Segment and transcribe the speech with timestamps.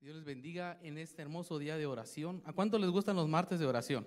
[0.00, 2.40] Dios les bendiga en este hermoso día de oración.
[2.44, 4.06] ¿A cuánto les gustan los martes de oración?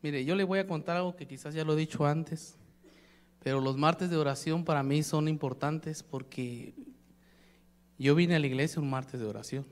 [0.00, 2.54] Mire, yo le voy a contar algo que quizás ya lo he dicho antes,
[3.42, 6.72] pero los martes de oración para mí son importantes porque
[7.98, 9.66] yo vine a la iglesia un martes de oración.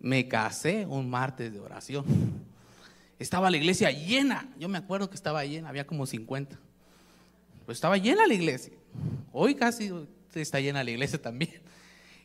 [0.00, 2.06] Me casé un martes de oración.
[3.18, 4.48] Estaba la iglesia llena.
[4.58, 6.58] Yo me acuerdo que estaba llena, había como 50.
[7.66, 8.72] Pues estaba llena la iglesia.
[9.32, 9.92] Hoy casi
[10.34, 11.68] está llena la iglesia también.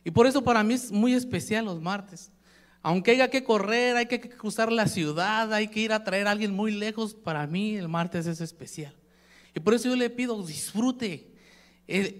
[0.04, 2.30] Y por eso para mí es muy especial los martes.
[2.82, 6.32] Aunque haya que correr, hay que cruzar la ciudad, hay que ir a traer a
[6.32, 8.94] alguien muy lejos, para mí el martes es especial.
[9.54, 11.32] Y por eso yo le pido, disfrute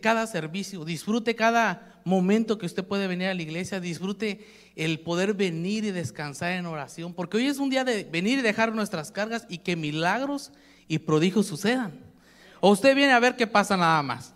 [0.00, 4.46] cada servicio, disfrute cada momento que usted puede venir a la iglesia, disfrute
[4.76, 8.42] el poder venir y descansar en oración, porque hoy es un día de venir y
[8.42, 10.52] dejar nuestras cargas y que milagros
[10.86, 12.00] y prodigios sucedan.
[12.60, 14.33] O usted viene a ver qué pasa nada más.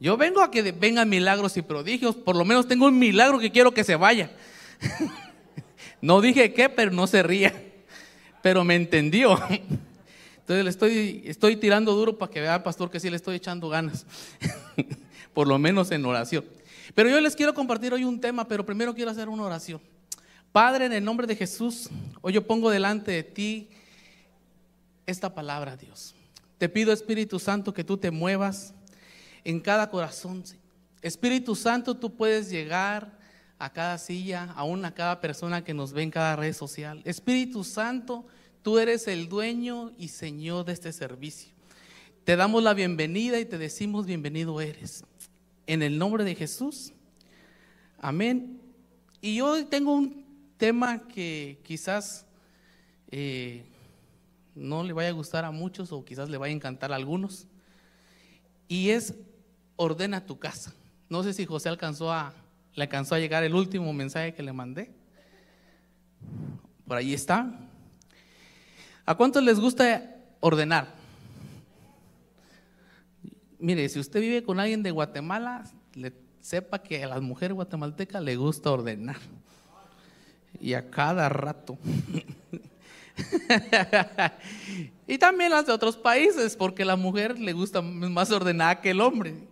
[0.00, 2.14] Yo vengo a que vengan milagros y prodigios.
[2.14, 4.30] Por lo menos tengo un milagro que quiero que se vaya.
[6.00, 7.54] no dije qué, pero no se ría.
[8.42, 9.38] Pero me entendió.
[10.38, 13.68] Entonces le estoy, estoy tirando duro para que vea, pastor, que sí le estoy echando
[13.68, 14.06] ganas.
[15.34, 16.44] Por lo menos en oración.
[16.94, 19.80] Pero yo les quiero compartir hoy un tema, pero primero quiero hacer una oración.
[20.52, 21.90] Padre, en el nombre de Jesús,
[22.22, 23.68] hoy yo pongo delante de ti
[25.06, 26.14] esta palabra, Dios.
[26.56, 28.72] Te pido, Espíritu Santo, que tú te muevas
[29.48, 30.44] en cada corazón.
[31.00, 33.18] Espíritu Santo, tú puedes llegar
[33.58, 37.00] a cada silla, aún a cada persona que nos ve en cada red social.
[37.06, 38.26] Espíritu Santo,
[38.62, 41.54] tú eres el dueño y Señor de este servicio.
[42.24, 45.02] Te damos la bienvenida y te decimos bienvenido eres.
[45.66, 46.92] En el nombre de Jesús.
[47.98, 48.60] Amén.
[49.22, 50.26] Y yo tengo un
[50.58, 52.26] tema que quizás
[53.10, 53.64] eh,
[54.54, 57.46] no le vaya a gustar a muchos o quizás le vaya a encantar a algunos.
[58.68, 59.14] Y es
[59.78, 60.74] ordena tu casa.
[61.08, 62.34] No sé si José alcanzó a,
[62.74, 64.90] le alcanzó a llegar el último mensaje que le mandé.
[66.86, 67.50] Por ahí está.
[69.06, 70.94] ¿A cuántos les gusta ordenar?
[73.58, 75.64] Mire, si usted vive con alguien de Guatemala,
[75.94, 79.16] le, sepa que a las mujeres guatemaltecas le gusta ordenar.
[80.60, 81.78] Y a cada rato.
[85.06, 89.00] y también las de otros países, porque la mujer le gusta más ordenada que el
[89.00, 89.47] hombre.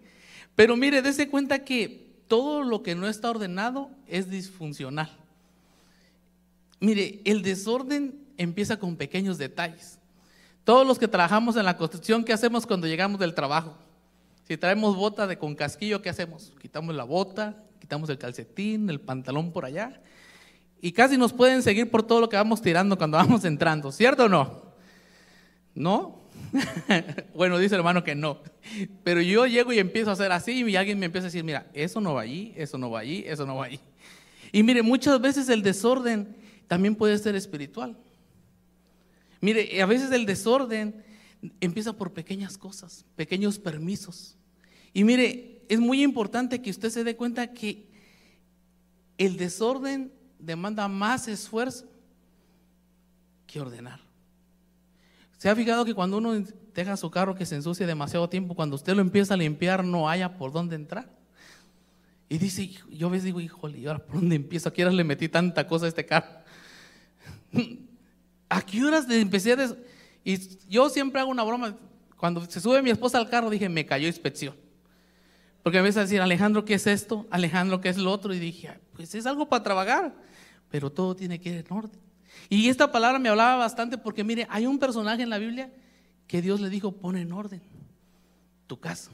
[0.57, 5.11] Pero mire, dése cuenta que todo lo que no está ordenado es disfuncional.
[6.81, 9.99] Mire, el desorden empieza con pequeños detalles.
[10.65, 13.77] Todos los que trabajamos en la construcción, ¿qué hacemos cuando llegamos del trabajo?
[14.49, 16.53] Si traemos bota de con casquillo, ¿qué hacemos?
[16.61, 20.01] Quitamos la bota, quitamos el calcetín, el pantalón por allá.
[20.81, 24.25] Y casi nos pueden seguir por todo lo que vamos tirando cuando vamos entrando, ¿cierto
[24.25, 24.63] o no?
[25.75, 26.26] ¿No?
[27.35, 28.41] bueno, dice el hermano que no.
[29.05, 31.67] Pero yo llego y empiezo a hacer así y alguien me empieza a decir, mira,
[31.73, 33.81] eso no va allí, eso no va allí, eso no va allí.
[34.53, 36.35] Y mire, muchas veces el desorden
[36.69, 37.97] también puede ser espiritual.
[39.41, 41.05] Mire, a veces el desorden
[41.61, 44.37] empieza por pequeñas cosas, pequeños permisos.
[44.93, 47.87] Y mire, es muy importante que usted se dé cuenta que
[49.19, 51.87] el desorden demanda más esfuerzo
[53.47, 54.06] que ordenar.
[55.37, 56.35] ¿Se ha fijado que cuando uno
[56.75, 60.09] deja su carro que se ensucie demasiado tiempo, cuando usted lo empieza a limpiar no
[60.09, 61.11] haya por dónde entrar?
[62.29, 64.69] Y dice, yo ves, digo, híjole, ¿y ahora por dónde empiezo?
[64.69, 66.29] ¿A qué horas le metí tanta cosa a este carro?
[68.49, 69.77] ¿A qué horas le empecé a...
[70.25, 70.39] Y
[70.69, 71.77] yo siempre hago una broma.
[72.17, 74.57] Cuando se sube mi esposa al carro, dije, me cayó inspección.
[75.63, 77.27] Porque me empieza a decir, Alejandro, ¿qué es esto?
[77.31, 78.33] Alejandro, ¿qué es lo otro?
[78.33, 80.15] Y dije, pues es algo para trabajar,
[80.71, 82.06] pero todo tiene que ir en orden.
[82.49, 85.73] Y esta palabra me hablaba bastante porque mire, hay un personaje en la Biblia
[86.27, 87.63] que Dios le dijo, pon en orden
[88.67, 89.11] tu casa.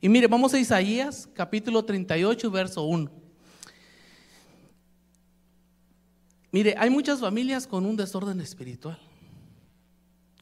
[0.00, 3.10] Y mire, vamos a Isaías capítulo 38, verso 1.
[6.50, 8.98] Mire, hay muchas familias con un desorden espiritual.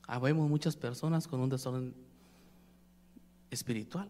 [0.06, 1.94] Habemos muchas personas con un desorden
[3.50, 4.08] espiritual.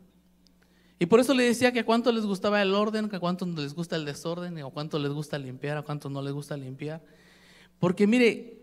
[0.98, 3.46] Y por eso le decía que a cuánto les gustaba el orden, que a cuánto
[3.46, 7.02] les gusta el desorden, o cuánto les gusta limpiar, a cuánto no les gusta limpiar.
[7.78, 8.58] Porque mire,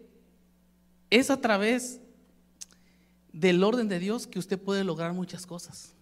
[1.09, 1.99] es a través
[3.31, 5.93] del orden de Dios que usted puede lograr muchas cosas.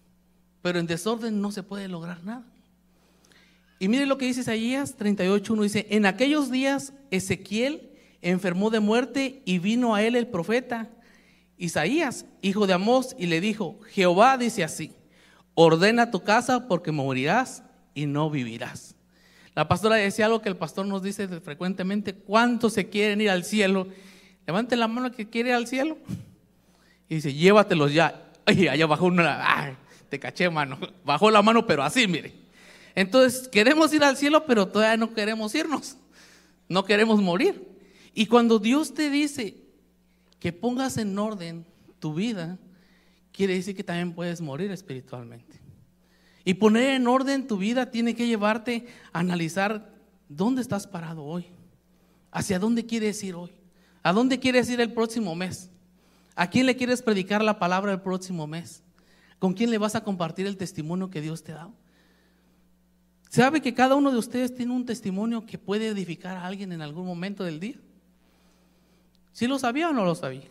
[0.62, 2.44] Pero en desorden no se puede lograr nada.
[3.78, 5.62] Y mire lo que dice Isaías 38.1.
[5.62, 10.88] Dice, en aquellos días Ezequiel enfermó de muerte y vino a él el profeta
[11.58, 14.92] Isaías, hijo de Amós, y le dijo, Jehová dice así,
[15.54, 17.62] ordena tu casa porque morirás
[17.94, 18.94] y no vivirás.
[19.54, 23.44] La pastora decía algo que el pastor nos dice frecuentemente, ¿cuántos se quieren ir al
[23.44, 23.86] cielo?
[24.46, 25.98] Levante la mano que quiere ir al cielo.
[27.08, 28.30] Y dice, llévatelos ya.
[28.46, 29.78] Ay, allá bajó una,
[30.08, 30.78] te caché mano.
[31.04, 32.32] Bajó la mano, pero así, mire.
[32.94, 35.96] Entonces, queremos ir al cielo, pero todavía no queremos irnos.
[36.68, 37.62] No queremos morir.
[38.14, 39.56] Y cuando Dios te dice
[40.38, 41.64] que pongas en orden
[41.98, 42.58] tu vida,
[43.32, 45.61] quiere decir que también puedes morir espiritualmente.
[46.44, 49.92] Y poner en orden tu vida tiene que llevarte a analizar
[50.28, 51.46] dónde estás parado hoy,
[52.30, 53.52] hacia dónde quieres ir hoy,
[54.02, 55.70] a dónde quieres ir el próximo mes,
[56.34, 58.82] a quién le quieres predicar la palabra el próximo mes,
[59.38, 61.74] con quién le vas a compartir el testimonio que Dios te ha dado.
[63.28, 66.82] ¿Sabe que cada uno de ustedes tiene un testimonio que puede edificar a alguien en
[66.82, 67.76] algún momento del día?
[69.32, 70.42] ¿Sí lo sabía o no lo sabía?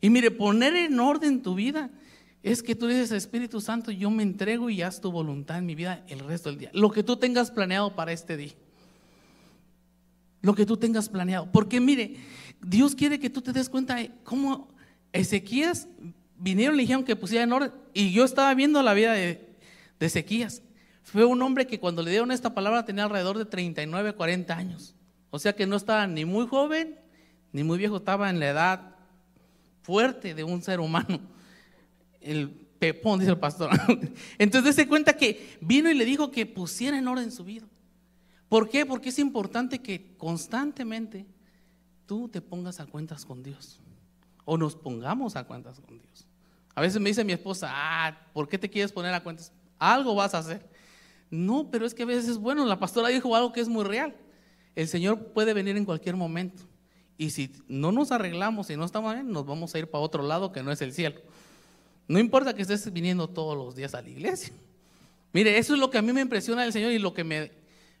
[0.00, 1.90] Y mire, poner en orden tu vida
[2.46, 5.74] es que tú dices, Espíritu Santo, yo me entrego y haz tu voluntad en mi
[5.74, 6.70] vida el resto del día.
[6.72, 8.52] Lo que tú tengas planeado para este día.
[10.42, 11.50] Lo que tú tengas planeado.
[11.50, 12.18] Porque mire,
[12.62, 14.68] Dios quiere que tú te des cuenta de cómo
[15.12, 15.88] Ezequías
[16.38, 17.72] vinieron y le dijeron que pusiera en orden.
[17.92, 19.56] Y yo estaba viendo la vida de,
[19.98, 20.62] de Ezequías.
[21.02, 24.94] Fue un hombre que cuando le dieron esta palabra tenía alrededor de 39, 40 años.
[25.30, 26.96] O sea que no estaba ni muy joven
[27.50, 28.94] ni muy viejo, estaba en la edad
[29.82, 31.34] fuerte de un ser humano.
[32.26, 33.70] El pepón, dice el pastor.
[34.38, 37.66] Entonces se cuenta que vino y le dijo que pusiera en orden su vida.
[38.48, 38.86] ¿Por qué?
[38.86, 41.26] Porque es importante que constantemente
[42.06, 43.80] tú te pongas a cuentas con Dios.
[44.44, 46.26] O nos pongamos a cuentas con Dios.
[46.74, 49.52] A veces me dice mi esposa, ah, ¿por qué te quieres poner a cuentas?
[49.78, 50.68] Algo vas a hacer.
[51.30, 52.64] No, pero es que a veces es bueno.
[52.66, 54.14] La pastora dijo algo que es muy real.
[54.74, 56.62] El Señor puede venir en cualquier momento.
[57.18, 60.22] Y si no nos arreglamos y no estamos bien, nos vamos a ir para otro
[60.22, 61.20] lado que no es el cielo.
[62.08, 64.52] No importa que estés viniendo todos los días a la iglesia.
[65.32, 67.50] Mire, eso es lo que a mí me impresiona del Señor y lo que me,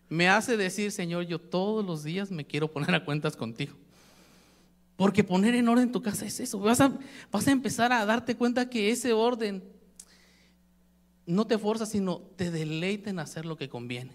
[0.08, 3.74] me hace decir, Señor, yo todos los días me quiero poner a cuentas contigo.
[4.96, 6.58] Porque poner en orden tu casa es eso.
[6.58, 6.92] Vas a,
[7.30, 9.62] vas a empezar a darte cuenta que ese orden
[11.26, 14.12] no te fuerza, sino te deleita en hacer lo que conviene.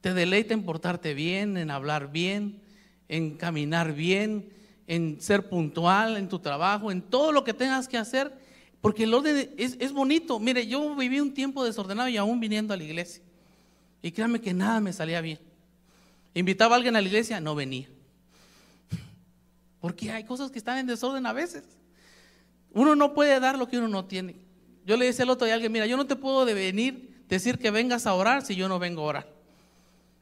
[0.00, 2.60] Te deleita en portarte bien, en hablar bien,
[3.08, 4.50] en caminar bien,
[4.86, 8.32] en ser puntual en tu trabajo, en todo lo que tengas que hacer,
[8.80, 10.38] porque el orden es, bonito.
[10.38, 13.22] Mire, yo viví un tiempo desordenado y aún viniendo a la iglesia.
[14.02, 15.38] Y créanme que nada me salía bien.
[16.34, 17.88] Invitaba a alguien a la iglesia, no venía.
[19.80, 21.64] Porque hay cosas que están en desorden a veces.
[22.72, 24.36] Uno no puede dar lo que uno no tiene.
[24.86, 27.70] Yo le decía al otro a alguien, mira, yo no te puedo venir decir que
[27.70, 29.38] vengas a orar si yo no vengo a orar.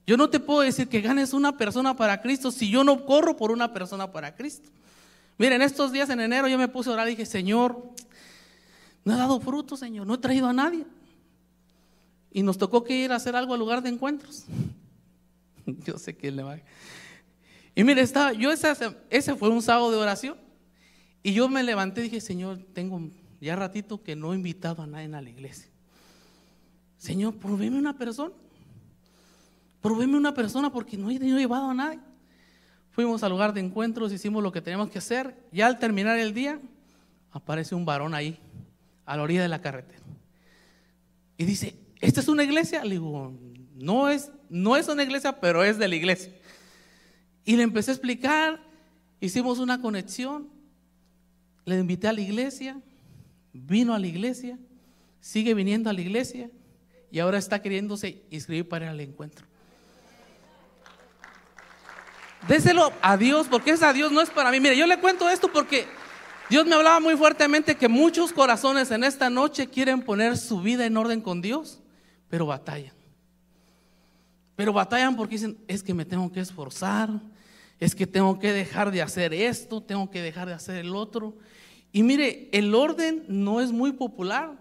[0.06, 3.36] Yo no te puedo decir que ganes una persona para Cristo si yo no corro
[3.36, 4.70] por una persona para Cristo.
[5.36, 7.92] Miren, estos días en enero yo me puse a orar y dije, Señor,
[9.06, 10.84] no he dado fruto, Señor, no he traído a nadie.
[12.32, 14.46] Y nos tocó que ir a hacer algo al lugar de encuentros.
[15.86, 16.58] yo sé que le va.
[17.76, 18.68] Y mire, estaba, yo ese,
[19.08, 20.36] ese fue un sábado de oración.
[21.22, 23.00] Y yo me levanté y dije, Señor, tengo
[23.40, 25.68] ya ratito que no he invitado a nadie a la iglesia.
[26.98, 28.34] Señor, probéme una persona.
[29.80, 32.00] Probéme una persona porque no he, llevado a nadie.
[32.90, 35.36] Fuimos al lugar de encuentros, hicimos lo que teníamos que hacer.
[35.52, 36.60] Ya al terminar el día,
[37.30, 38.40] aparece un varón ahí,
[39.06, 40.02] a la orilla de la carretera.
[41.38, 42.84] Y dice, ¿esta es una iglesia?
[42.84, 43.32] Le digo,
[43.74, 46.32] no es, no es una iglesia, pero es de la iglesia.
[47.44, 48.60] Y le empecé a explicar,
[49.20, 50.48] hicimos una conexión,
[51.64, 52.80] le invité a la iglesia,
[53.52, 54.58] vino a la iglesia,
[55.20, 56.50] sigue viniendo a la iglesia
[57.10, 59.46] y ahora está queriéndose inscribir para el encuentro.
[62.48, 64.60] Déselo a Dios, porque es a Dios, no es para mí.
[64.60, 65.86] Mire, yo le cuento esto porque
[66.48, 70.86] Dios me hablaba muy fuertemente que muchos corazones en esta noche quieren poner su vida
[70.86, 71.80] en orden con Dios,
[72.28, 72.94] pero batallan.
[74.54, 77.10] Pero batallan porque dicen, es que me tengo que esforzar,
[77.80, 81.36] es que tengo que dejar de hacer esto, tengo que dejar de hacer el otro.
[81.90, 84.56] Y mire, el orden no es muy popular,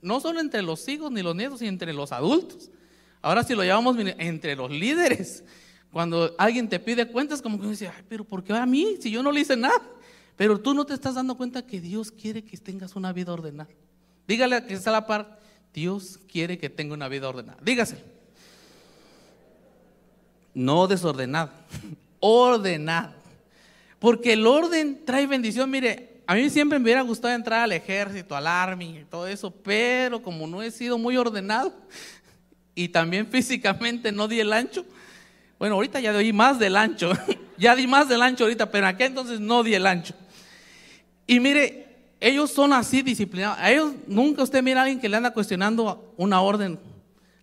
[0.00, 2.70] no solo entre los hijos ni los nietos, sino entre los adultos.
[3.20, 5.42] Ahora si lo llevamos entre los líderes,
[5.90, 8.96] cuando alguien te pide cuentas, como que dice, ay, pero ¿por qué a mí?
[9.00, 9.82] Si yo no le hice nada.
[10.36, 13.70] Pero tú no te estás dando cuenta que Dios quiere que tengas una vida ordenada.
[14.28, 15.40] Dígale a que está a la par,
[15.72, 17.58] Dios quiere que tenga una vida ordenada.
[17.62, 17.98] Dígase.
[20.54, 21.52] No desordenada,
[22.20, 23.14] ordenada.
[23.98, 25.70] Porque el orden trae bendición.
[25.70, 29.50] Mire, a mí siempre me hubiera gustado entrar al ejército, al army y todo eso,
[29.50, 31.72] pero como no he sido muy ordenado
[32.74, 34.84] y también físicamente no di el ancho,
[35.58, 37.12] bueno, ahorita ya doy más del ancho,
[37.56, 40.14] ya di más del ancho ahorita, pero en entonces no di el ancho.
[41.26, 41.86] Y mire,
[42.20, 43.58] ellos son así disciplinados.
[43.58, 46.78] A ellos nunca usted mira a alguien que le anda cuestionando una orden.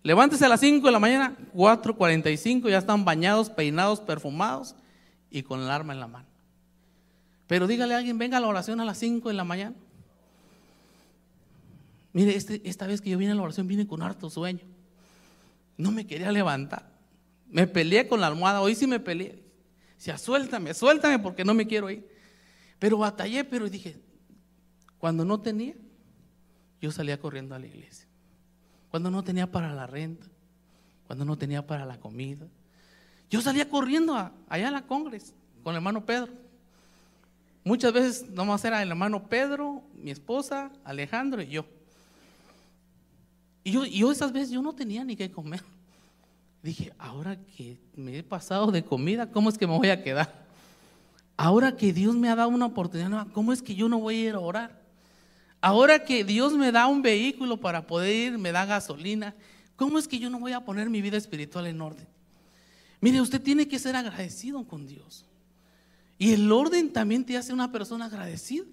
[0.02, 4.74] Levántese a las 5 de la mañana, 4.45, ya están bañados, peinados, perfumados
[5.30, 6.26] y con el arma en la mano.
[7.46, 9.74] Pero dígale a alguien, venga a la oración a las 5 de la mañana.
[12.12, 14.60] Mire, este, esta vez que yo vine a la oración vine con harto sueño.
[15.76, 16.88] No me quería levantar.
[17.50, 19.42] Me peleé con la almohada, hoy sí me peleé.
[19.96, 22.13] Decía, suéltame, suéltame porque no me quiero ir.
[22.78, 23.96] Pero batallé, pero dije,
[24.98, 25.74] cuando no tenía,
[26.80, 28.06] yo salía corriendo a la iglesia.
[28.90, 30.26] Cuando no tenía para la renta,
[31.06, 32.46] cuando no tenía para la comida.
[33.30, 34.14] Yo salía corriendo
[34.48, 36.32] allá a la Congres con el hermano Pedro.
[37.64, 41.66] Muchas veces nomás era el hermano Pedro, mi esposa, Alejandro y yo.
[43.64, 45.62] Y yo, yo esas veces yo no tenía ni qué comer.
[46.62, 50.43] Dije, ahora que me he pasado de comida, ¿cómo es que me voy a quedar?
[51.36, 54.28] Ahora que Dios me ha dado una oportunidad, ¿cómo es que yo no voy a
[54.28, 54.82] ir a orar?
[55.60, 59.34] Ahora que Dios me da un vehículo para poder ir, me da gasolina,
[59.76, 62.06] ¿cómo es que yo no voy a poner mi vida espiritual en orden?
[63.00, 65.26] Mire, usted tiene que ser agradecido con Dios.
[66.18, 68.64] Y el orden también te hace una persona agradecida.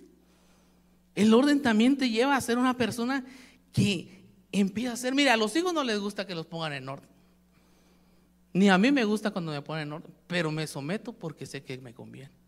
[1.16, 3.26] El orden también te lleva a ser una persona
[3.74, 6.88] que empieza a ser, mire, a los hijos no les gusta que los pongan en
[6.88, 7.10] orden.
[8.54, 11.64] Ni a mí me gusta cuando me ponen en orden, pero me someto porque sé
[11.64, 12.41] que me conviene.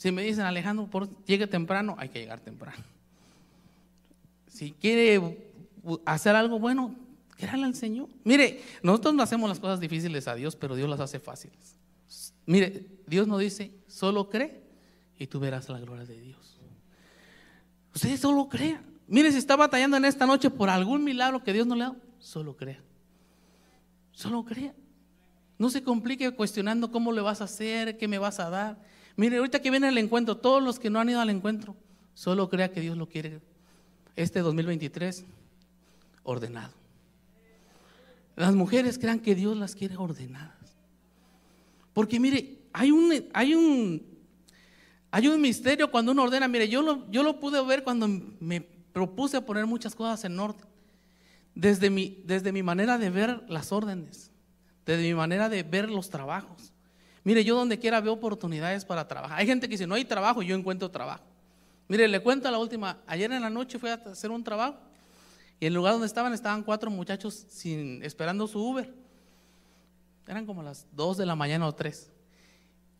[0.00, 2.82] Si me dicen, Alejandro, por, llegue temprano, hay que llegar temprano.
[4.46, 5.50] Si quiere
[6.06, 6.94] hacer algo bueno,
[7.36, 8.08] créale al Señor.
[8.24, 11.76] Mire, nosotros no hacemos las cosas difíciles a Dios, pero Dios las hace fáciles.
[12.46, 14.62] Mire, Dios nos dice, solo cree
[15.18, 16.58] y tú verás la gloria de Dios.
[17.94, 18.82] Usted solo crea.
[19.06, 21.88] Mire, si está batallando en esta noche por algún milagro que Dios no le ha
[21.88, 22.80] dado, solo crea.
[24.12, 24.72] Solo crea.
[25.58, 28.78] No se complique cuestionando cómo le vas a hacer, qué me vas a dar.
[29.20, 31.76] Mire, ahorita que viene el encuentro, todos los que no han ido al encuentro,
[32.14, 33.42] solo crea que Dios lo quiere.
[34.16, 35.26] Este 2023,
[36.22, 36.72] ordenado.
[38.34, 40.74] Las mujeres crean que Dios las quiere ordenadas.
[41.92, 44.02] Porque mire, hay un, hay un,
[45.10, 46.48] hay un misterio cuando uno ordena.
[46.48, 50.64] Mire, yo lo, yo lo pude ver cuando me propuse poner muchas cosas en orden.
[51.54, 54.30] Desde mi, desde mi manera de ver las órdenes,
[54.86, 56.69] desde mi manera de ver los trabajos.
[57.22, 59.38] Mire, yo donde quiera veo oportunidades para trabajar.
[59.38, 61.22] Hay gente que dice, no hay trabajo, yo encuentro trabajo.
[61.88, 62.98] Mire, le cuento la última.
[63.06, 64.76] Ayer en la noche fui a hacer un trabajo
[65.58, 68.92] y en el lugar donde estaban estaban cuatro muchachos sin, esperando su Uber.
[70.26, 72.10] Eran como las dos de la mañana o tres.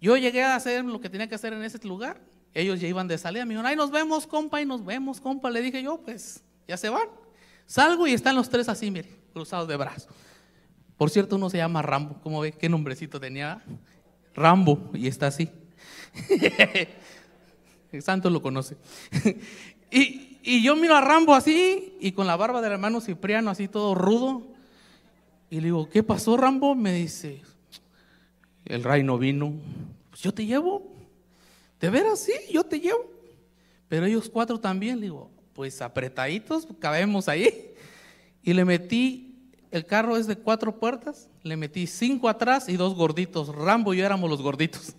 [0.01, 2.21] Yo llegué a hacer lo que tenía que hacer en ese lugar.
[2.53, 3.45] Ellos ya iban de salida.
[3.45, 5.49] Me dijeron, ay, nos vemos, compa, y nos vemos, compa.
[5.51, 7.09] Le dije yo, pues, ya se van.
[7.67, 10.09] Salgo y están los tres así, mire, cruzados de brazos.
[10.97, 12.21] Por cierto, uno se llama Rambo.
[12.23, 12.53] ¿Cómo ve?
[12.53, 13.63] ¿Qué nombrecito tenía?
[14.35, 15.49] Rambo, y está así.
[17.93, 18.77] El santo lo conoce.
[19.91, 23.69] y, y, yo miro a Rambo así, y con la barba del hermano Cipriano así
[23.69, 24.47] todo rudo.
[25.51, 26.75] Y le digo, ¿qué pasó, Rambo?
[26.77, 27.43] Me dice,
[28.65, 29.53] el rey no vino.
[30.11, 30.95] Pues yo te llevo.
[31.81, 32.21] ¿De veras?
[32.21, 33.11] Sí, yo te llevo.
[33.89, 37.75] Pero ellos cuatro también, digo, pues apretaditos, cabemos ahí.
[38.43, 39.30] Y le metí,
[39.71, 43.55] el carro es de cuatro puertas, le metí cinco atrás y dos gorditos.
[43.55, 44.95] Rambo y yo éramos los gorditos.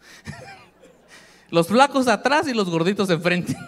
[1.49, 3.55] los flacos atrás y los gorditos enfrente.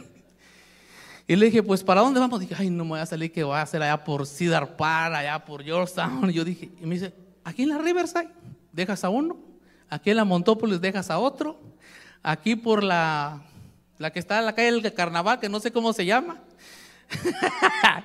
[1.25, 2.41] Y le dije, pues ¿para dónde vamos?
[2.41, 5.15] Dije, ay, no me voy a salir que voy a hacer allá por Cedar Park,
[5.15, 6.29] allá por Georgetown.
[6.29, 7.13] Y yo dije, y me dice,
[7.45, 8.27] aquí en la Riverside,
[8.73, 9.37] dejas a uno,
[9.89, 11.61] aquí en la Montópolis dejas a otro,
[12.21, 13.41] aquí por la,
[13.99, 16.39] la que está en la calle del Carnaval, que no sé cómo se llama,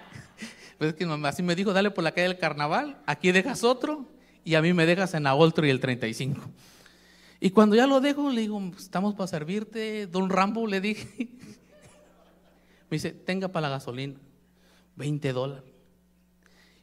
[0.79, 4.07] pues que así me dijo, dale por la calle del carnaval, aquí dejas otro
[4.45, 6.41] y a mí me dejas en la otro y el 35.
[7.41, 11.29] Y cuando ya lo dejo, le digo, estamos para servirte, don Rambo, le dije.
[12.91, 14.15] Me dice, tenga para la gasolina,
[14.97, 15.71] 20 dólares.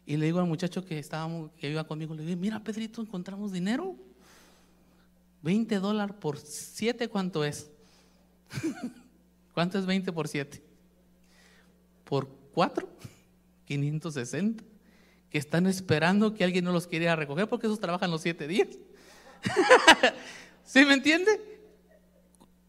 [0.05, 3.51] Y le digo al muchacho que, estábamos, que iba conmigo, le digo, mira Pedrito, encontramos
[3.51, 3.95] dinero.
[5.41, 7.71] 20 dólares por 7, ¿cuánto es?
[9.55, 10.61] ¿Cuánto es 20 por 7?
[12.05, 12.87] por cuatro,
[13.65, 14.63] 560,
[15.29, 18.69] que están esperando que alguien no los quiera recoger porque esos trabajan los siete días.
[20.63, 21.55] ¿Sí me entiende?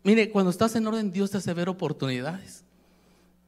[0.03, 2.65] Mire, cuando estás en orden, Dios te hace ver oportunidades.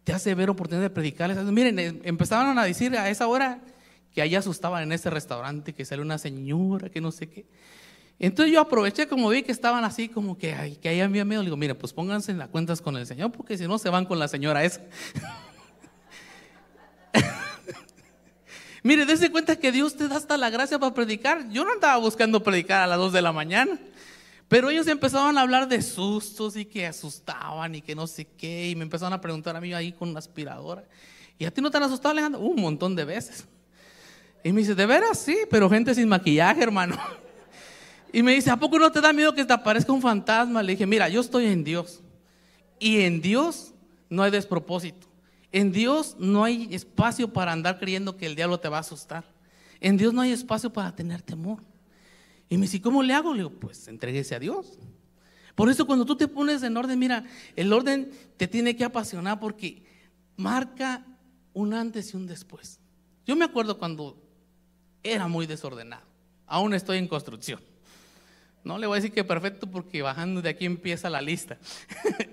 [0.04, 1.38] Te hace ver oportunidades de predicarles.
[1.44, 3.60] Miren, em, empezaban a decir a esa hora
[4.12, 7.46] que allá asustaban en ese restaurante, que salió una señora, que no sé qué.
[8.18, 11.42] Entonces yo aproveché como vi que estaban así como que, ay, que ahí había miedo.
[11.42, 13.90] Le digo, mire, pues pónganse en las cuentas con el Señor, porque si no se
[13.90, 14.80] van con la señora esa.
[18.82, 21.48] Mire, dése cuenta que Dios te da hasta la gracia para predicar.
[21.50, 23.78] Yo no andaba buscando predicar a las 2 de la mañana.
[24.48, 28.70] Pero ellos empezaban a hablar de sustos y que asustaban y que no sé qué.
[28.70, 30.84] Y me empezaron a preguntar a mí ahí con una aspiradora.
[31.38, 32.40] ¿Y a ti no te han asustado, Alejandro?
[32.40, 33.44] Un montón de veces.
[34.42, 35.18] Y me dice, ¿de veras?
[35.18, 36.96] Sí, pero gente sin maquillaje, hermano.
[38.10, 40.62] Y me dice, ¿a poco no te da miedo que te aparezca un fantasma?
[40.62, 42.00] Le dije, mira, yo estoy en Dios.
[42.78, 43.74] Y en Dios
[44.08, 45.07] no hay despropósito.
[45.52, 49.24] En Dios no hay espacio para andar creyendo que el diablo te va a asustar.
[49.80, 51.62] En Dios no hay espacio para tener temor.
[52.48, 53.32] Y me dice, ¿cómo le hago?
[53.32, 54.78] Le digo, pues entréguese a Dios.
[55.54, 57.24] Por eso cuando tú te pones en orden, mira,
[57.56, 59.82] el orden te tiene que apasionar porque
[60.36, 61.04] marca
[61.52, 62.78] un antes y un después.
[63.26, 64.16] Yo me acuerdo cuando
[65.02, 66.06] era muy desordenado.
[66.46, 67.60] Aún estoy en construcción.
[68.64, 71.58] No le voy a decir que perfecto porque bajando de aquí empieza la lista.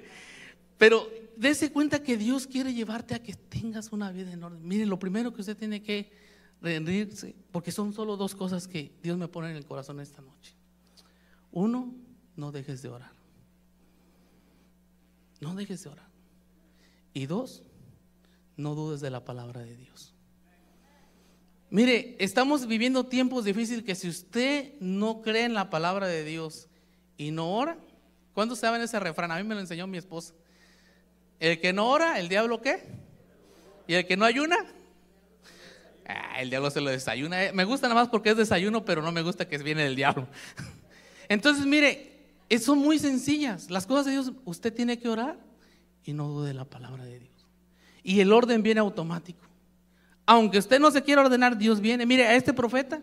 [0.78, 4.68] Pero dése cuenta que Dios quiere llevarte a que tengas una vida en orden.
[4.68, 6.12] Mire, lo primero que usted tiene que
[6.62, 10.56] rendirse, porque son solo dos cosas que Dios me pone en el corazón esta noche.
[11.52, 11.94] Uno,
[12.36, 13.12] no dejes de orar.
[15.42, 16.08] No dejes de orar.
[17.14, 17.64] Y dos,
[18.58, 20.14] no dudes de la palabra de Dios.
[21.70, 26.68] Mire, estamos viviendo tiempos difíciles que si usted no cree en la palabra de Dios
[27.18, 27.78] y no ora,
[28.34, 29.32] ¿cuándo saben ese refrán?
[29.32, 30.34] A mí me lo enseñó mi esposa.
[31.40, 32.84] El que no ora, ¿el diablo qué?
[33.88, 34.58] ¿Y el que no ayuna?
[36.08, 37.38] Ah, el diablo se lo desayuna.
[37.54, 40.28] Me gusta nada más porque es desayuno, pero no me gusta que viene del diablo.
[41.30, 42.16] Entonces, mire,
[42.60, 43.70] son muy sencillas.
[43.70, 45.38] Las cosas de Dios, usted tiene que orar
[46.04, 47.48] y no dude la palabra de Dios.
[48.04, 49.44] Y el orden viene automático.
[50.28, 52.06] Aunque usted no se quiera ordenar, Dios viene.
[52.06, 53.02] Mire, a este profeta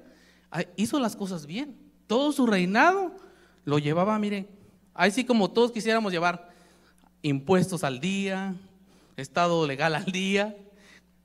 [0.77, 1.77] hizo las cosas bien.
[2.07, 3.15] Todo su reinado
[3.65, 4.49] lo llevaba, mire,
[4.95, 6.52] así como todos quisiéramos llevar
[7.23, 8.55] impuestos al día,
[9.17, 10.57] estado legal al día,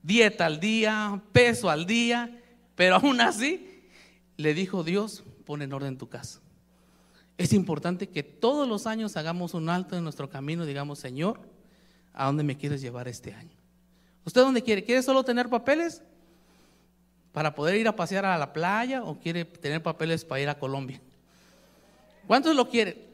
[0.03, 2.39] dieta al día, peso al día,
[2.75, 3.81] pero aún así
[4.37, 6.39] le dijo Dios, pon en orden tu casa.
[7.37, 11.39] Es importante que todos los años hagamos un alto en nuestro camino y digamos, Señor,
[12.13, 13.55] ¿a dónde me quieres llevar este año?
[14.25, 14.83] ¿Usted dónde quiere?
[14.83, 16.01] ¿Quiere solo tener papeles
[17.31, 20.57] para poder ir a pasear a la playa o quiere tener papeles para ir a
[20.57, 20.99] Colombia?
[22.25, 23.06] ¿Cuántos lo quieren?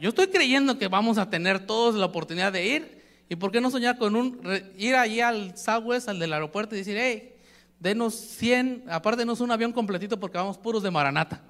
[0.00, 3.02] Yo estoy creyendo que vamos a tener todos la oportunidad de ir.
[3.28, 4.40] ¿Y por qué no soñar con un,
[4.76, 7.34] ir allí al Southwest, al del aeropuerto y decir, hey,
[7.78, 11.40] denos 100, aparte denos un avión completito porque vamos puros de Maranata?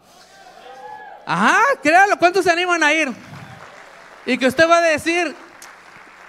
[1.26, 3.08] Ajá, créalo, ¿cuántos se animan a ir?
[4.26, 5.34] Y que usted va a decir,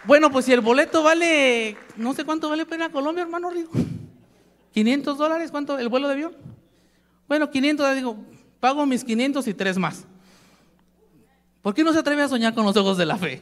[0.06, 3.72] bueno, pues si el boleto vale, no sé cuánto vale para Colombia, hermano Rigo.
[4.72, 6.36] 500 dólares, ¿cuánto el vuelo de avión?
[7.28, 8.18] Bueno, 500, digo,
[8.60, 10.06] pago mis 500 y tres más.
[11.64, 13.42] ¿Por qué no se atreve a soñar con los ojos de la fe?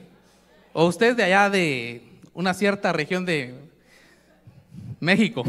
[0.74, 2.04] O usted de allá de
[2.36, 3.56] una cierta región de
[5.00, 5.44] México.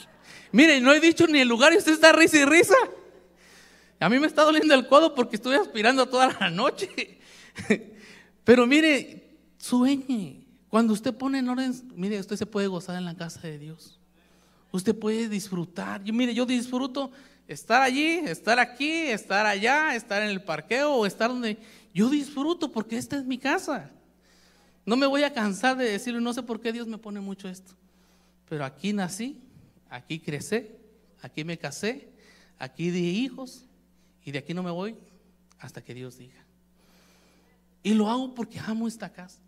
[0.52, 2.76] Mire, no he dicho ni el lugar y usted está risa y risa.
[3.98, 7.18] A mí me está doliendo el codo porque estuve aspirando toda la noche.
[8.44, 10.46] Pero mire, sueñe.
[10.68, 13.98] Cuando usted pone en orden, mire, usted se puede gozar en la casa de Dios.
[14.70, 16.02] Usted puede disfrutar.
[16.04, 17.10] Yo, mire, yo disfruto
[17.48, 21.58] estar allí, estar aquí, estar allá, estar en el parqueo o estar donde
[21.94, 23.90] yo disfruto porque esta es mi casa.
[24.84, 27.48] No me voy a cansar de decirlo, no sé por qué Dios me pone mucho
[27.48, 27.72] esto.
[28.48, 29.40] Pero aquí nací,
[29.88, 30.66] aquí crecí,
[31.20, 32.08] aquí me casé,
[32.58, 33.64] aquí di hijos
[34.24, 34.96] y de aquí no me voy
[35.58, 36.44] hasta que Dios diga.
[37.82, 39.40] Y lo hago porque amo esta casa.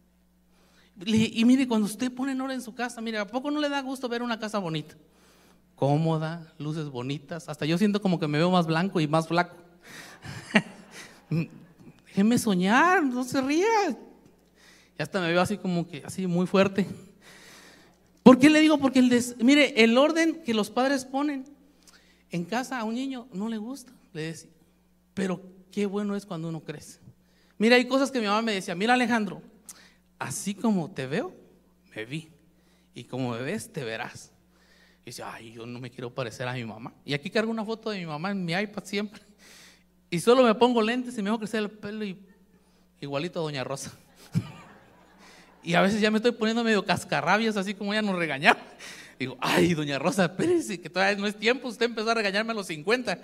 [1.04, 3.68] Y mire, cuando usted pone en orden en su casa, mire, ¿a poco no le
[3.68, 4.94] da gusto ver una casa bonita?
[5.74, 7.48] Cómoda, luces bonitas.
[7.48, 9.56] Hasta yo siento como que me veo más blanco y más flaco.
[12.14, 13.66] Déjeme soñar, no se ría.
[14.96, 16.86] Y hasta me veo así como que, así muy fuerte.
[18.22, 18.78] ¿Por qué le digo?
[18.78, 21.44] Porque el mire, el orden que los padres ponen
[22.30, 24.50] en casa a un niño no le gusta, le decía.
[25.12, 27.00] Pero qué bueno es cuando uno crece.
[27.58, 29.42] Mira, hay cosas que mi mamá me decía, mira Alejandro,
[30.16, 31.34] así como te veo,
[31.96, 32.28] me vi.
[32.94, 34.30] Y como me ves, te verás.
[35.02, 36.94] Y dice, ay, yo no me quiero parecer a mi mamá.
[37.04, 39.20] Y aquí cargo una foto de mi mamá en mi iPad siempre.
[40.10, 42.18] Y solo me pongo lentes y me dejo crecer el pelo y
[43.00, 43.92] igualito a Doña Rosa.
[45.62, 48.60] y a veces ya me estoy poniendo medio cascarrabias, así como ella nos regañaba.
[49.18, 52.54] Digo, ay, Doña Rosa, espérese, que todavía no es tiempo, usted empezó a regañarme a
[52.54, 53.20] los 50.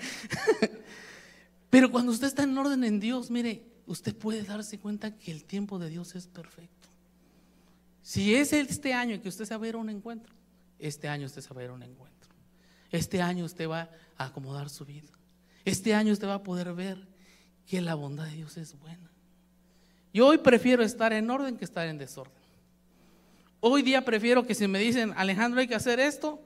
[1.70, 5.44] Pero cuando usted está en orden en Dios, mire, usted puede darse cuenta que el
[5.44, 6.88] tiempo de Dios es perfecto.
[8.02, 10.34] Si es este año que usted se va a ver un encuentro,
[10.78, 12.30] este año usted se va a ver un encuentro.
[12.90, 15.08] Este año usted va a acomodar su vida.
[15.70, 16.98] Este año usted va a poder ver
[17.64, 19.09] que la bondad de Dios es buena.
[20.12, 22.35] Yo hoy prefiero estar en orden que estar en desorden.
[23.61, 26.42] Hoy día prefiero que si me dicen, Alejandro, hay que hacer esto,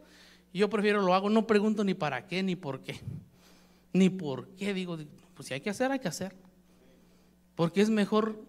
[0.52, 3.00] yo prefiero lo hago, no pregunto ni para qué ni por qué.
[3.94, 4.98] Ni por qué, digo,
[5.32, 6.36] pues si hay que hacer, hay que hacer.
[7.54, 8.44] Porque es mejor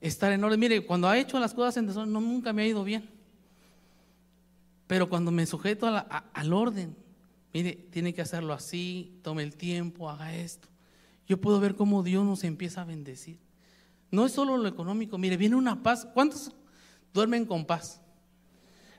[0.00, 0.58] estar en orden.
[0.58, 3.08] Mire, cuando ha hecho las cosas en desorden, no, nunca me ha ido bien.
[4.88, 6.96] Pero cuando me sujeto al orden,
[7.52, 10.68] Mire, tiene que hacerlo así, tome el tiempo, haga esto.
[11.26, 13.38] Yo puedo ver cómo Dios nos empieza a bendecir.
[14.10, 16.06] No es solo lo económico, mire, viene una paz.
[16.14, 16.52] ¿Cuántos
[17.12, 18.00] duermen con paz?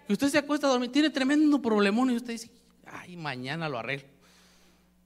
[0.06, 2.52] Que usted se acuesta a dormir, tiene tremendo problemón y usted dice,
[2.86, 4.10] ay, mañana lo arreglo.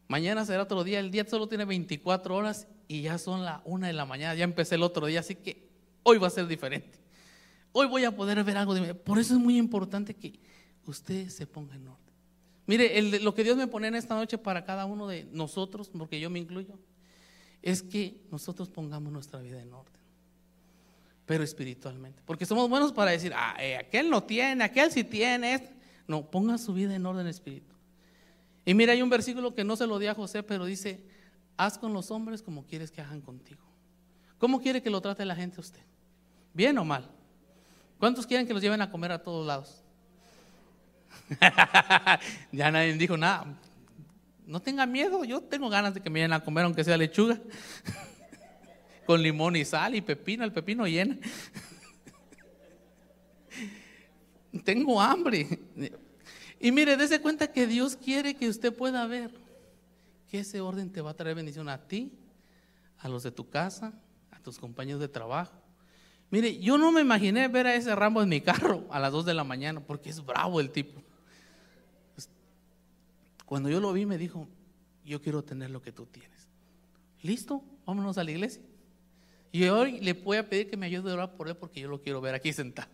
[0.07, 3.87] Mañana será otro día, el día solo tiene 24 horas y ya son la una
[3.87, 5.69] de la mañana, ya empecé el otro día, así que
[6.03, 6.99] hoy va a ser diferente.
[7.71, 10.39] Hoy voy a poder ver algo de Por eso es muy importante que
[10.85, 12.00] usted se ponga en orden.
[12.71, 16.21] Mire, lo que Dios me pone en esta noche para cada uno de nosotros, porque
[16.21, 16.79] yo me incluyo,
[17.61, 20.01] es que nosotros pongamos nuestra vida en orden,
[21.25, 22.23] pero espiritualmente.
[22.25, 25.67] Porque somos buenos para decir, ah, eh, aquel no tiene, aquel sí tiene.
[26.07, 27.77] No, ponga su vida en orden espiritual.
[28.63, 31.03] Y mira, hay un versículo que no se lo di a José, pero dice,
[31.57, 33.65] haz con los hombres como quieres que hagan contigo.
[34.37, 35.83] ¿Cómo quiere que lo trate la gente usted?
[36.53, 37.11] ¿Bien o mal?
[37.99, 39.83] ¿Cuántos quieren que los lleven a comer a todos lados?
[42.51, 43.45] ya nadie dijo nada.
[44.45, 47.39] No tenga miedo, yo tengo ganas de que me vayan a comer aunque sea lechuga.
[49.05, 51.17] Con limón y sal y pepino, el pepino llena.
[54.63, 55.47] tengo hambre.
[56.59, 59.31] Y mire, dése cuenta que Dios quiere que usted pueda ver
[60.29, 62.11] que ese orden te va a traer bendición a ti,
[62.99, 63.93] a los de tu casa,
[64.31, 65.53] a tus compañeros de trabajo.
[66.29, 69.25] Mire, yo no me imaginé ver a ese Rambo en mi carro a las 2
[69.25, 71.01] de la mañana, porque es bravo el tipo.
[73.51, 74.47] Cuando yo lo vi me dijo,
[75.03, 76.47] yo quiero tener lo que tú tienes.
[77.21, 77.61] ¿Listo?
[77.85, 78.61] Vámonos a la iglesia.
[79.51, 81.89] Y hoy le voy a pedir que me ayude a orar por él porque yo
[81.89, 82.87] lo quiero ver aquí sentado.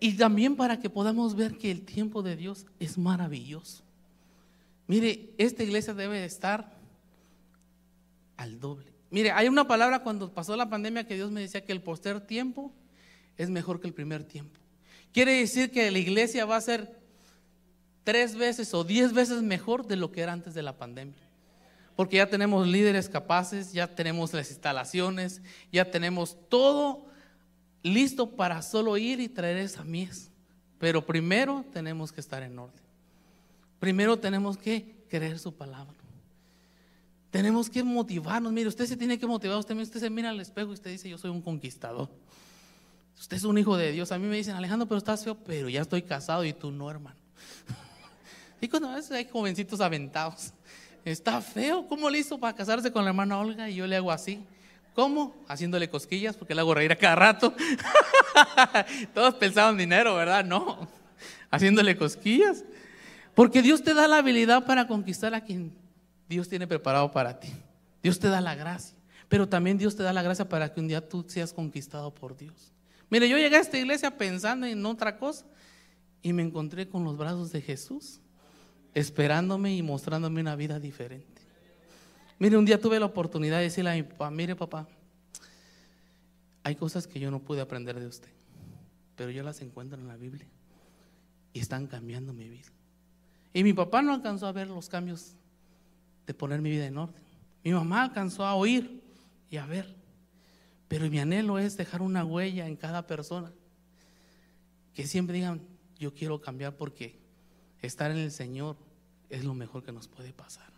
[0.00, 3.82] Y también para que podamos ver que el tiempo de Dios es maravilloso.
[4.86, 6.70] Mire, esta iglesia debe estar
[8.36, 8.92] al doble.
[9.08, 12.20] Mire, hay una palabra cuando pasó la pandemia que Dios me decía que el poster
[12.20, 12.70] tiempo
[13.38, 14.60] es mejor que el primer tiempo.
[15.10, 17.01] Quiere decir que la iglesia va a ser
[18.04, 21.22] tres veces o diez veces mejor de lo que era antes de la pandemia.
[21.96, 27.06] Porque ya tenemos líderes capaces, ya tenemos las instalaciones, ya tenemos todo
[27.82, 30.30] listo para solo ir y traer esa mies.
[30.78, 32.82] Pero primero tenemos que estar en orden.
[33.78, 35.94] Primero tenemos que creer su palabra.
[37.30, 38.52] Tenemos que motivarnos.
[38.52, 39.58] Mire, usted se tiene que motivar.
[39.58, 42.08] Usted, usted se mira al espejo y usted dice, yo soy un conquistador.
[43.18, 44.12] Usted es un hijo de Dios.
[44.12, 46.90] A mí me dicen, Alejandro, pero estás feo, pero ya estoy casado y tú no,
[46.90, 47.16] hermano.
[48.62, 50.52] Y cuando a veces hay jovencitos aventados,
[51.04, 53.68] está feo, ¿cómo le hizo para casarse con la hermana Olga?
[53.68, 54.40] Y yo le hago así.
[54.94, 55.34] ¿Cómo?
[55.48, 57.52] Haciéndole cosquillas porque le hago reír a cada rato.
[59.14, 60.44] Todos pensaban dinero, ¿verdad?
[60.44, 60.88] No.
[61.50, 62.64] Haciéndole cosquillas.
[63.34, 65.72] Porque Dios te da la habilidad para conquistar a quien
[66.28, 67.48] Dios tiene preparado para ti.
[68.00, 68.96] Dios te da la gracia.
[69.28, 72.36] Pero también Dios te da la gracia para que un día tú seas conquistado por
[72.36, 72.72] Dios.
[73.10, 75.46] Mire, yo llegué a esta iglesia pensando en otra cosa
[76.22, 78.20] y me encontré con los brazos de Jesús
[78.94, 81.42] esperándome y mostrándome una vida diferente.
[82.38, 84.88] Mire, un día tuve la oportunidad de decirle a mi papá, mire papá,
[86.64, 88.30] hay cosas que yo no pude aprender de usted,
[89.16, 90.46] pero yo las encuentro en la Biblia
[91.52, 92.68] y están cambiando mi vida.
[93.52, 95.34] Y mi papá no alcanzó a ver los cambios
[96.26, 97.22] de poner mi vida en orden.
[97.62, 99.02] Mi mamá alcanzó a oír
[99.50, 99.94] y a ver.
[100.88, 103.52] Pero mi anhelo es dejar una huella en cada persona.
[104.94, 105.60] Que siempre digan,
[105.98, 107.21] yo quiero cambiar porque
[107.86, 108.76] estar en el Señor
[109.28, 110.72] es lo mejor que nos puede pasar.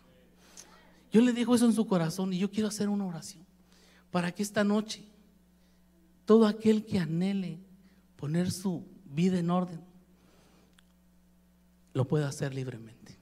[1.11, 3.45] Yo le dejo eso en su corazón y yo quiero hacer una oración
[4.11, 5.05] para que esta noche
[6.25, 7.59] todo aquel que anhele
[8.15, 9.81] poner su vida en orden
[11.93, 13.17] lo pueda hacer libremente.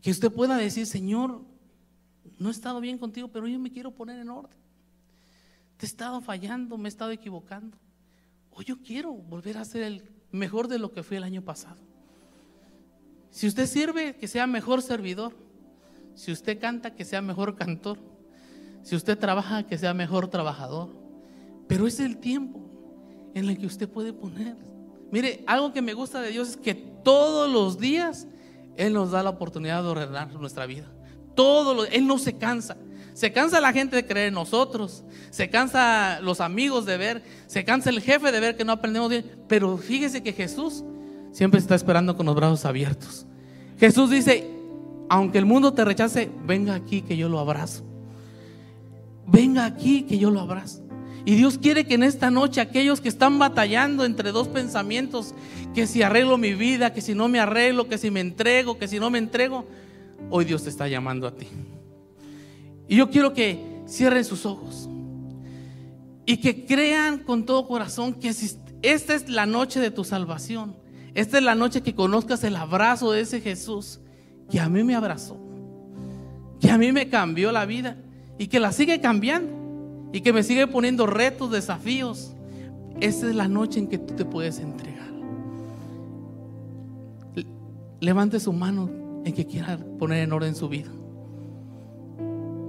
[0.00, 1.42] Que usted pueda decir, Señor,
[2.38, 4.56] no he estado bien contigo, pero yo me quiero poner en orden.
[5.76, 7.76] Te he estado fallando, me he estado equivocando.
[8.50, 11.78] O yo quiero volver a ser el mejor de lo que fui el año pasado.
[13.30, 15.32] Si usted sirve, que sea mejor servidor.
[16.14, 17.98] Si usted canta, que sea mejor cantor.
[18.82, 20.88] Si usted trabaja, que sea mejor trabajador.
[21.66, 22.60] Pero es el tiempo
[23.34, 24.56] en el que usted puede poner.
[25.10, 28.26] Mire, algo que me gusta de Dios es que todos los días
[28.76, 30.90] Él nos da la oportunidad de ordenar nuestra vida.
[31.34, 32.76] Todos los, Él no se cansa.
[33.18, 37.64] Se cansa la gente de creer en nosotros, se cansa los amigos de ver, se
[37.64, 40.84] cansa el jefe de ver que no aprendemos bien, pero fíjese que Jesús
[41.32, 43.26] siempre está esperando con los brazos abiertos.
[43.76, 44.48] Jesús dice,
[45.08, 47.82] aunque el mundo te rechace, venga aquí que yo lo abrazo.
[49.26, 50.84] Venga aquí que yo lo abrazo.
[51.24, 55.34] Y Dios quiere que en esta noche aquellos que están batallando entre dos pensamientos,
[55.74, 58.86] que si arreglo mi vida, que si no me arreglo, que si me entrego, que
[58.86, 59.66] si no me entrego,
[60.30, 61.48] hoy Dios te está llamando a ti.
[62.88, 64.88] Y yo quiero que cierren sus ojos
[66.26, 68.28] y que crean con todo corazón que
[68.82, 70.76] esta es la noche de tu salvación.
[71.14, 74.00] Esta es la noche que conozcas el abrazo de ese Jesús
[74.50, 75.36] que a mí me abrazó,
[76.60, 77.96] que a mí me cambió la vida
[78.38, 82.34] y que la sigue cambiando y que me sigue poniendo retos, desafíos.
[83.00, 85.08] Esta es la noche en que tú te puedes entregar.
[88.00, 88.90] Levante su mano
[89.24, 90.90] en que quiera poner en orden su vida.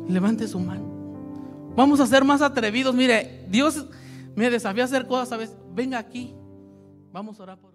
[0.10, 1.74] Levante su mano.
[1.76, 2.96] Vamos a ser más atrevidos.
[2.96, 3.86] Mire, Dios
[4.36, 5.56] me desafía a hacer cosas, ¿sabes?
[5.74, 6.34] Venga aquí.
[7.12, 7.69] Vamos a orar por